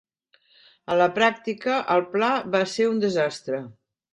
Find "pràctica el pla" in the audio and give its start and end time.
1.17-2.33